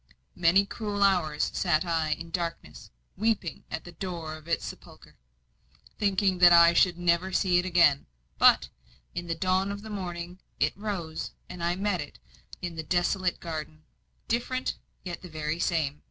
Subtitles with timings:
[0.35, 5.15] Many cruel hours sat I in darkness, weeping at the door of its sepulchre,
[5.99, 8.07] thinking that I should never see it again;
[8.39, 8.69] but,
[9.13, 12.17] in the dawn of the morning, it rose, and I met it
[12.63, 13.83] in the desolate garden,
[14.27, 15.99] different, yet the very same.